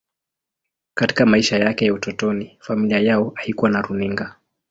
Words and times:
Katika 0.93 1.25
maisha 1.25 1.57
yake 1.57 1.85
ya 1.85 1.93
utotoni, 1.93 2.57
familia 2.59 2.99
yao 2.99 3.31
haikuwa 3.35 3.71
na 3.71 3.81
runinga. 3.81 4.35